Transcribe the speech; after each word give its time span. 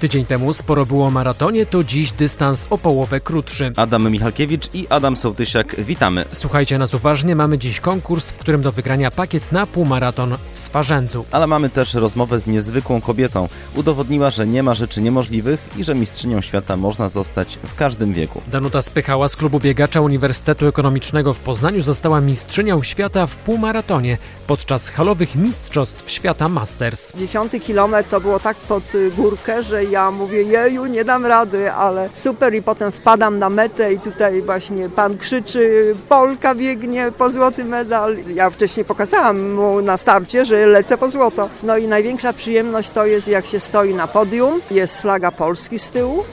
Tydzień 0.00 0.26
temu 0.26 0.54
sporo 0.54 0.86
było 0.86 1.06
o 1.06 1.10
maratonie, 1.10 1.66
to 1.66 1.84
dziś 1.84 2.12
dystans 2.12 2.66
o 2.70 2.78
połowę 2.78 3.20
krótszy. 3.20 3.72
Adam 3.76 4.10
Michalkiewicz 4.10 4.74
i 4.74 4.88
Adam 4.88 5.16
Sołtysiak, 5.16 5.76
witamy. 5.80 6.24
Słuchajcie 6.32 6.78
nas 6.78 6.94
uważnie, 6.94 7.36
mamy 7.36 7.58
dziś 7.58 7.80
konkurs, 7.80 8.30
w 8.30 8.36
którym 8.36 8.62
do 8.62 8.72
wygrania 8.72 9.10
pakiet 9.10 9.52
na 9.52 9.66
półmaraton 9.66 10.36
w 10.54 10.58
Swarzędzu. 10.58 11.24
Ale 11.30 11.46
mamy 11.46 11.70
też 11.70 11.94
rozmowę 11.94 12.40
z 12.40 12.46
niezwykłą 12.46 13.00
kobietą. 13.00 13.48
Udowodniła, 13.74 14.30
że 14.30 14.46
nie 14.46 14.62
ma 14.62 14.74
rzeczy 14.74 15.02
niemożliwych 15.02 15.60
i 15.76 15.84
że 15.84 15.94
mistrzynią 15.94 16.40
świata 16.40 16.76
można 16.76 17.08
zostać 17.08 17.58
w 17.66 17.74
każdym 17.74 18.12
wieku. 18.12 18.42
Danuta 18.52 18.82
Spychała 18.82 19.28
z 19.28 19.36
klubu 19.36 19.60
biegacza 19.60 20.00
Uniwersytetu 20.00 20.66
Ekonomicznego 20.66 21.32
w 21.32 21.38
Poznaniu 21.38 21.82
została 21.82 22.20
mistrzynią 22.20 22.82
świata 22.82 23.26
w 23.26 23.36
półmaratonie 23.36 24.18
podczas 24.46 24.88
halowych 24.88 25.34
Mistrzostw 25.36 26.10
Świata 26.10 26.48
Masters. 26.48 27.12
Dziesiąty 27.16 27.60
kilometr 27.60 28.10
to 28.10 28.20
było 28.20 28.40
tak 28.40 28.56
pod 28.56 28.92
górkę, 29.16 29.62
że 29.62 29.89
ja 29.90 30.10
mówię, 30.10 30.42
jeju, 30.42 30.86
nie 30.86 31.04
dam 31.04 31.26
rady, 31.26 31.72
ale 31.72 32.08
super 32.14 32.54
i 32.54 32.62
potem 32.62 32.92
wpadam 32.92 33.38
na 33.38 33.50
metę 33.50 33.92
i 33.92 33.98
tutaj 33.98 34.42
właśnie 34.42 34.88
pan 34.88 35.18
krzyczy, 35.18 35.94
Polka 36.08 36.54
biegnie 36.54 37.12
po 37.18 37.30
złoty 37.30 37.64
medal. 37.64 38.16
Ja 38.34 38.50
wcześniej 38.50 38.84
pokazałam 38.84 39.52
mu 39.52 39.80
na 39.80 39.96
starcie, 39.96 40.44
że 40.44 40.66
lecę 40.66 40.98
po 40.98 41.10
złoto. 41.10 41.48
No 41.62 41.76
i 41.76 41.88
największa 41.88 42.32
przyjemność 42.32 42.90
to 42.90 43.06
jest 43.06 43.28
jak 43.28 43.46
się 43.46 43.60
stoi 43.60 43.94
na 43.94 44.06
podium, 44.06 44.60
jest 44.70 45.00
flaga 45.00 45.30
Polski 45.30 45.78
z 45.78 45.90
tyłu, 45.90 46.24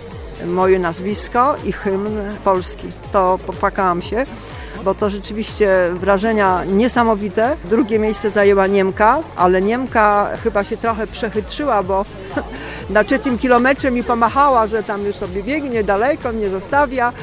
moje 0.46 0.80
nazwisko 0.80 1.56
i 1.66 1.72
hymn 1.72 2.22
Polski. 2.44 2.88
To 3.12 3.40
popłakałam 3.46 4.02
się 4.02 4.26
bo 4.88 4.96
to 4.96 5.10
rzeczywiście 5.10 5.70
wrażenia 5.94 6.64
niesamowite. 6.66 7.58
Drugie 7.66 8.00
miejsce 8.00 8.30
zajęła 8.30 8.68
Niemka, 8.68 9.20
ale 9.36 9.62
Niemka 9.62 10.30
chyba 10.44 10.64
się 10.64 10.78
trochę 10.78 11.08
przechytrzyła, 11.08 11.84
bo 11.84 12.06
na 12.90 13.04
trzecim 13.04 13.38
kilometrze 13.38 13.92
mi 13.92 14.04
pomachała, 14.04 14.68
że 14.68 14.84
tam 14.84 15.06
już 15.06 15.16
sobie 15.16 15.44
biegnie 15.44 15.84
daleko, 15.84 16.32
mnie 16.32 16.50
zostawia 16.50 17.14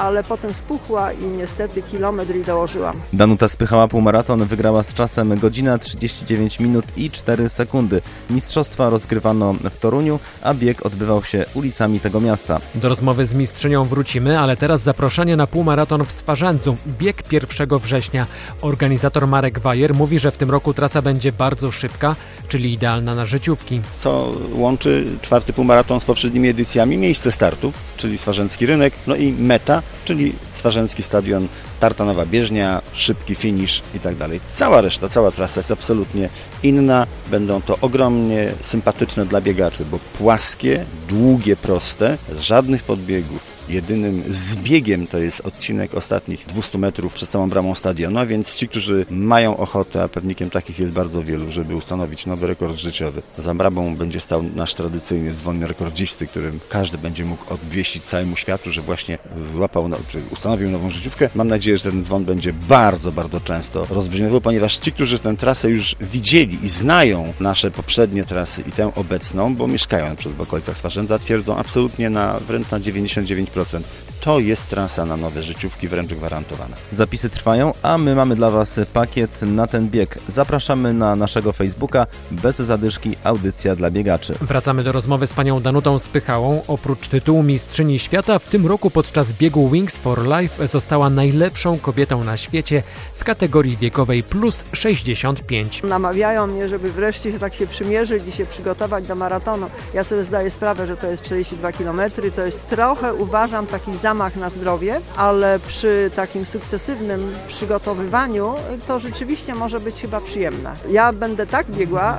ale 0.00 0.24
potem 0.24 0.54
spuchła 0.54 1.12
i 1.12 1.24
niestety 1.24 1.82
kilometr 1.82 2.36
i 2.36 2.44
dołożyłam. 2.44 2.96
Danuta 3.12 3.48
spychała 3.48 3.88
półmaraton, 3.88 4.44
wygrała 4.44 4.82
z 4.82 4.94
czasem 4.94 5.38
godzina 5.38 5.78
39 5.78 6.60
minut 6.60 6.84
i 6.96 7.10
4 7.10 7.48
sekundy. 7.48 8.02
Mistrzostwa 8.30 8.90
rozgrywano 8.90 9.52
w 9.52 9.76
Toruniu, 9.76 10.18
a 10.42 10.54
bieg 10.54 10.86
odbywał 10.86 11.24
się 11.24 11.44
ulicami 11.54 12.00
tego 12.00 12.20
miasta. 12.20 12.60
Do 12.74 12.88
rozmowy 12.88 13.26
z 13.26 13.34
mistrzynią 13.34 13.84
wrócimy, 13.84 14.38
ale 14.38 14.56
teraz 14.56 14.82
zaproszenie 14.82 15.36
na 15.36 15.46
półmaraton 15.46 16.04
w 16.04 16.12
Swarzędzu. 16.12 16.76
Bieg 16.98 17.32
1 17.32 17.68
września. 17.78 18.26
Organizator 18.60 19.26
Marek 19.26 19.58
Wajer 19.58 19.94
mówi, 19.94 20.18
że 20.18 20.30
w 20.30 20.36
tym 20.36 20.50
roku 20.50 20.74
trasa 20.74 21.02
będzie 21.02 21.32
bardzo 21.32 21.70
szybka, 21.70 22.16
czyli 22.48 22.72
idealna 22.72 23.14
na 23.14 23.24
życiówki. 23.24 23.80
Co 23.94 24.32
łączy 24.54 25.06
czwarty 25.22 25.52
półmaraton 25.52 26.00
z 26.00 26.04
poprzednimi 26.04 26.48
edycjami? 26.48 26.96
Miejsce 26.96 27.32
startu, 27.32 27.72
czyli 27.96 28.18
Swarzędzki 28.18 28.66
Rynek, 28.66 28.94
no 29.06 29.16
i 29.16 29.32
meta, 29.32 29.82
czyli 30.04 30.32
Swarzęcki 30.54 31.02
Stadion, 31.02 31.48
Tartanowa 31.80 32.26
Bieżnia, 32.26 32.82
szybki 32.92 33.34
finisz 33.34 33.82
i 33.94 34.00
tak 34.00 34.16
dalej. 34.16 34.40
Cała 34.46 34.80
reszta, 34.80 35.08
cała 35.08 35.30
trasa 35.30 35.60
jest 35.60 35.70
absolutnie 35.70 36.28
inna. 36.62 37.06
Będą 37.30 37.62
to 37.62 37.78
ogromnie 37.80 38.52
sympatyczne 38.62 39.26
dla 39.26 39.40
biegaczy, 39.40 39.84
bo 39.84 39.98
płaskie, 40.18 40.84
długie, 41.08 41.56
proste, 41.56 42.18
z 42.32 42.40
żadnych 42.40 42.82
podbiegów, 42.82 43.59
Jedynym 43.70 44.22
zbiegiem 44.30 45.06
to 45.06 45.18
jest 45.18 45.40
odcinek 45.40 45.94
ostatnich 45.94 46.46
200 46.46 46.78
metrów 46.78 47.14
przed 47.14 47.28
samą 47.28 47.48
bramą 47.48 47.74
stadionu, 47.74 48.26
więc 48.26 48.56
ci, 48.56 48.68
którzy 48.68 49.06
mają 49.10 49.56
ochotę, 49.56 50.02
a 50.02 50.08
pewnikiem 50.08 50.50
takich 50.50 50.78
jest 50.78 50.92
bardzo 50.92 51.22
wielu, 51.22 51.52
żeby 51.52 51.76
ustanowić 51.76 52.26
nowy 52.26 52.46
rekord 52.46 52.76
życiowy. 52.76 53.22
Za 53.38 53.54
bramą 53.54 53.96
będzie 53.96 54.20
stał 54.20 54.42
nasz 54.42 54.74
tradycyjny 54.74 55.32
dzwon 55.32 55.62
rekordzisty, 55.62 56.26
którym 56.26 56.60
każdy 56.68 56.98
będzie 56.98 57.24
mógł 57.24 57.54
odwieścić 57.54 58.02
całemu 58.04 58.36
światu, 58.36 58.70
że 58.70 58.82
właśnie 58.82 59.18
złapał, 59.54 59.90
czy 60.08 60.18
ustanowił 60.30 60.70
nową 60.70 60.90
życiówkę. 60.90 61.28
Mam 61.34 61.48
nadzieję, 61.48 61.78
że 61.78 61.90
ten 61.90 62.02
dzwon 62.02 62.24
będzie 62.24 62.52
bardzo, 62.52 63.12
bardzo 63.12 63.40
często 63.40 63.86
rozbrzmiewał, 63.90 64.40
ponieważ 64.40 64.78
ci, 64.78 64.92
którzy 64.92 65.18
tę 65.18 65.36
trasę 65.36 65.70
już 65.70 65.96
widzieli 66.00 66.66
i 66.66 66.68
znają 66.68 67.32
nasze 67.40 67.70
poprzednie 67.70 68.24
trasy 68.24 68.62
i 68.68 68.72
tę 68.72 68.92
obecną, 68.94 69.54
bo 69.54 69.66
mieszkają 69.66 70.16
przed 70.16 70.32
w 70.32 70.40
okolicach 70.40 70.78
Swarzędza, 70.78 71.18
twierdzą 71.18 71.56
absolutnie 71.56 72.10
na 72.10 72.38
wręcz 72.38 72.70
na 72.70 72.80
99% 72.80 73.59
Prozent. 73.60 73.84
To 74.20 74.38
jest 74.38 74.70
trasa 74.70 75.04
na 75.04 75.16
nowe 75.16 75.42
życiówki 75.42 75.88
wręcz 75.88 76.14
gwarantowana. 76.14 76.76
Zapisy 76.92 77.30
trwają, 77.30 77.72
a 77.82 77.98
my 77.98 78.14
mamy 78.14 78.36
dla 78.36 78.50
Was 78.50 78.80
pakiet 78.92 79.42
na 79.42 79.66
ten 79.66 79.88
bieg. 79.88 80.18
Zapraszamy 80.28 80.92
na 80.92 81.16
naszego 81.16 81.52
Facebooka 81.52 82.06
bez 82.30 82.56
zadyszki 82.56 83.16
audycja 83.24 83.76
dla 83.76 83.90
biegaczy. 83.90 84.34
Wracamy 84.40 84.82
do 84.82 84.92
rozmowy 84.92 85.26
z 85.26 85.32
panią 85.32 85.60
Danutą 85.60 85.98
Spychałą. 85.98 86.62
Oprócz 86.68 87.08
tytułu 87.08 87.42
Mistrzyni 87.42 87.98
Świata 87.98 88.38
w 88.38 88.48
tym 88.48 88.66
roku 88.66 88.90
podczas 88.90 89.32
biegu 89.32 89.68
Wings 89.68 89.96
for 89.96 90.22
Life 90.22 90.68
została 90.68 91.10
najlepszą 91.10 91.78
kobietą 91.78 92.24
na 92.24 92.36
świecie 92.36 92.82
w 93.16 93.24
kategorii 93.24 93.76
wiekowej 93.76 94.22
plus 94.22 94.64
65. 94.72 95.82
Namawiają 95.82 96.46
mnie, 96.46 96.68
żeby 96.68 96.90
wreszcie 96.90 97.38
tak 97.38 97.54
się 97.54 97.66
przymierzyć 97.66 98.26
i 98.28 98.32
się 98.32 98.46
przygotować 98.46 99.06
do 99.06 99.14
maratonu. 99.14 99.66
Ja 99.94 100.04
sobie 100.04 100.24
zdaję 100.24 100.50
sprawę, 100.50 100.86
że 100.86 100.96
to 100.96 101.06
jest 101.06 101.22
42 101.22 101.72
km, 101.72 102.00
to 102.36 102.46
jest 102.46 102.66
trochę 102.66 103.14
uważam 103.14 103.66
taki 103.66 103.96
zamach 104.10 104.36
na 104.36 104.50
zdrowie, 104.50 105.00
ale 105.16 105.58
przy 105.58 106.10
takim 106.16 106.46
sukcesywnym 106.46 107.32
przygotowywaniu 107.48 108.54
to 108.86 108.98
rzeczywiście 108.98 109.54
może 109.54 109.80
być 109.80 110.00
chyba 110.00 110.20
przyjemne. 110.20 110.72
Ja 110.88 111.12
będę 111.12 111.46
tak 111.46 111.66
biegła, 111.66 112.18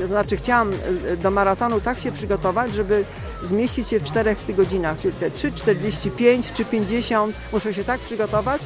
to 0.00 0.06
znaczy 0.06 0.36
chciałam 0.36 0.70
do 1.22 1.30
maratonu 1.30 1.80
tak 1.80 1.98
się 1.98 2.12
przygotować, 2.12 2.72
żeby 2.72 3.04
zmieścić 3.42 3.88
się 3.88 4.00
w 4.00 4.04
4 4.04 4.36
godzinach, 4.48 4.98
czyli 5.00 5.14
te 5.14 5.30
3,45 5.30 6.52
czy 6.52 6.64
50. 6.64 7.34
Muszę 7.52 7.74
się 7.74 7.84
tak 7.84 8.00
przygotować, 8.00 8.62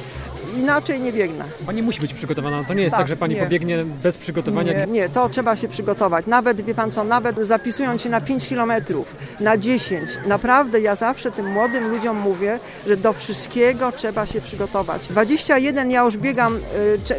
inaczej 0.57 0.99
nie 0.99 1.13
biegnę. 1.13 1.45
Pani 1.65 1.81
musi 1.83 2.01
być 2.01 2.13
przygotowana. 2.13 2.63
To 2.63 2.73
nie 2.73 2.83
jest 2.83 2.91
tak, 2.91 2.99
tak 2.99 3.07
że 3.07 3.17
pani 3.17 3.35
nie. 3.35 3.41
pobiegnie 3.41 3.85
bez 3.85 4.17
przygotowania. 4.17 4.85
Nie, 4.85 4.91
nie, 4.91 5.09
to 5.09 5.29
trzeba 5.29 5.55
się 5.55 5.67
przygotować. 5.67 6.25
Nawet, 6.25 6.61
wie 6.61 6.75
pan 6.75 6.91
co, 6.91 7.03
nawet 7.03 7.39
zapisując 7.39 8.01
się 8.01 8.09
na 8.09 8.21
5 8.21 8.47
kilometrów, 8.47 9.15
na 9.39 9.57
10. 9.57 10.09
Naprawdę 10.27 10.79
ja 10.79 10.95
zawsze 10.95 11.31
tym 11.31 11.51
młodym 11.51 11.89
ludziom 11.89 12.17
mówię, 12.17 12.59
że 12.87 12.97
do 12.97 13.13
wszystkiego 13.13 13.91
trzeba 13.91 14.25
się 14.25 14.41
przygotować. 14.41 15.07
21 15.07 15.91
ja 15.91 16.03
już 16.03 16.17
biegam 16.17 16.55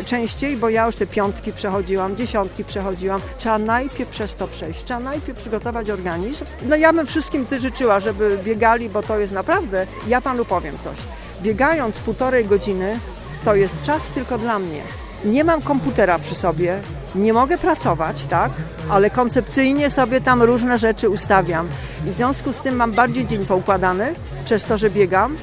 y, 0.00 0.05
częściej, 0.05 0.56
bo 0.56 0.69
ja 0.69 0.87
już 0.87 0.97
te 0.97 1.06
piątki 1.06 1.53
przechodziłam, 1.53 2.17
dziesiątki 2.17 2.65
przechodziłam. 2.65 3.21
Trzeba 3.39 3.59
najpierw 3.59 4.11
przez 4.11 4.37
to 4.37 4.49
przejść. 4.49 4.84
Trzeba 4.84 5.00
najpierw 5.00 5.39
przygotować 5.39 5.91
organizm. 5.91 6.44
No 6.69 6.77
ja 6.77 6.93
bym 6.93 7.06
wszystkim 7.06 7.47
ty 7.47 7.59
życzyła, 7.59 8.00
żeby 8.00 8.39
biegali, 8.44 8.89
bo 8.89 9.03
to 9.03 9.19
jest 9.19 9.33
naprawdę, 9.33 9.87
ja 10.09 10.21
panu 10.21 10.44
powiem 10.44 10.78
coś. 10.78 10.97
Biegając 11.43 11.99
półtorej 11.99 12.44
godziny, 12.44 12.99
to 13.44 13.55
jest 13.55 13.82
czas 13.82 14.09
tylko 14.09 14.38
dla 14.38 14.59
mnie. 14.59 14.82
Nie 15.25 15.44
mam 15.44 15.62
komputera 15.62 16.19
przy 16.19 16.34
sobie, 16.34 16.78
nie 17.15 17.32
mogę 17.32 17.59
pracować, 17.59 18.27
tak? 18.27 18.53
Ale 18.91 19.10
koncepcyjnie 19.10 19.91
sobie 19.91 20.21
tam 20.21 20.43
różne 20.43 20.78
rzeczy 20.78 21.09
ustawiam. 21.09 21.69
I 22.06 22.10
w 22.10 22.15
związku 22.15 22.53
z 22.53 22.60
tym 22.60 22.77
mam 22.77 22.93
bardziej 22.93 23.27
dzień 23.27 23.47
poukładany, 23.47 24.15
przez 24.44 24.65
to, 24.65 24.78
że 24.78 24.91
biegam, 24.91 25.37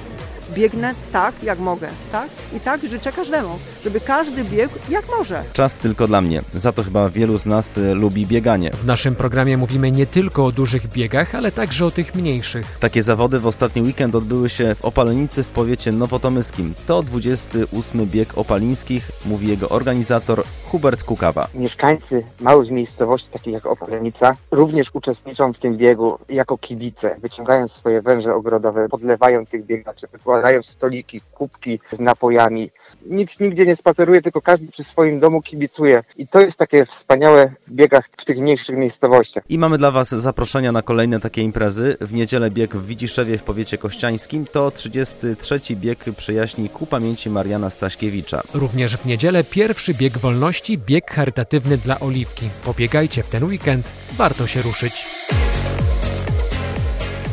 biegnę 0.54 0.94
tak, 1.12 1.44
jak 1.44 1.60
mogę, 1.60 1.88
tak? 2.12 2.30
I 2.54 2.60
tak 2.60 2.86
życzę 2.86 3.12
każdemu, 3.12 3.60
żeby 3.84 4.00
każdy 4.00 4.44
biegł 4.44 4.74
jak 4.90 5.06
może. 5.18 5.44
Czas 5.54 5.78
tylko 5.78 6.08
dla 6.08 6.22
mnie. 6.22 6.42
Za 6.54 6.72
to 6.72 6.84
chyba 6.84 7.10
wielu 7.10 7.38
z 7.38 7.46
nas 7.46 7.78
y, 7.78 7.94
lubi 7.94 8.28
bieganie. 8.28 8.72
W 8.72 8.86
naszym 8.86 9.16
programie 9.16 9.58
mówimy 9.58 9.92
nie 9.92 10.06
tylko 10.06 10.46
o 10.46 10.52
dużych 10.52 10.88
biegach, 10.88 11.36
ale 11.36 11.52
także 11.52 11.86
o 11.86 11.92
tych 11.92 12.16
mniejszych. 12.16 12.78
Takie 12.80 13.04
zawody 13.04 13.40
w 13.40 13.48
ostatni 13.48 13.82
weekend 13.82 14.16
odbyły 14.16 14.50
się 14.50 14.76
w 14.76 14.86
Opalenicy 14.86 15.44
w 15.44 15.48
powiecie 15.48 15.92
nowotomyskim. 15.92 16.74
To 16.88 17.04
28 17.04 18.06
bieg 18.06 18.38
opalińskich, 18.38 19.12
mówi 19.26 19.48
jego 19.48 19.70
organizator 19.70 20.44
Hubert 20.66 21.04
Kukawa. 21.04 21.48
Mieszkańcy 21.56 22.24
małych 22.40 22.72
miejscowości, 22.72 23.30
takich 23.30 23.54
jak 23.54 23.66
Opalenica, 23.66 24.36
również 24.52 24.90
uczestniczą 24.94 25.54
w 25.54 25.58
tym 25.58 25.78
biegu 25.78 26.18
jako 26.30 26.58
kibice. 26.58 27.16
Wyciągają 27.22 27.68
swoje 27.68 28.02
węże 28.02 28.36
ogrodowe, 28.36 28.90
podlewają 28.90 29.46
tych 29.46 29.66
biegaczy, 29.66 30.08
wykładają 30.12 30.41
stoliki, 30.64 31.22
kubki 31.34 31.80
z 31.92 32.00
napojami. 32.00 32.72
Nikt 33.06 33.40
nigdzie 33.40 33.66
nie 33.66 33.76
spaceruje, 33.76 34.22
tylko 34.22 34.42
każdy 34.42 34.68
przy 34.68 34.84
swoim 34.84 35.20
domu 35.20 35.42
kibicuje. 35.42 36.04
I 36.18 36.28
to 36.28 36.40
jest 36.40 36.58
takie 36.58 36.86
wspaniałe 36.86 37.52
w 37.68 37.74
biegach 37.76 38.10
w 38.18 38.26
tych 38.26 38.38
mniejszych 38.38 38.78
miejscowościach. 38.78 39.44
I 39.50 39.60
mamy 39.60 39.78
dla 39.78 39.92
Was 39.92 40.10
zaproszenia 40.10 40.72
na 40.72 40.82
kolejne 40.82 41.20
takie 41.20 41.42
imprezy. 41.42 41.98
W 42.02 42.14
niedzielę 42.14 42.52
bieg 42.52 42.76
w 42.76 42.86
Widziszewie 42.86 43.38
w 43.38 43.44
powiecie 43.44 43.78
kościańskim 43.78 44.46
to 44.46 44.72
33 44.72 45.60
bieg 45.76 46.06
przyjaźni 46.18 46.70
ku 46.70 46.86
pamięci 46.86 47.30
Mariana 47.30 47.70
Staśkiewicza. 47.70 48.42
Również 48.54 48.98
w 48.98 49.06
niedzielę 49.06 49.44
pierwszy 49.44 49.94
bieg 49.94 50.18
wolności 50.18 50.78
bieg 50.78 51.12
charytatywny 51.12 51.78
dla 51.78 52.00
Oliwki. 52.00 52.50
Pobiegajcie 52.66 53.24
w 53.24 53.30
ten 53.30 53.44
weekend, 53.44 53.92
warto 54.18 54.48
się 54.48 54.62
ruszyć. 54.62 55.06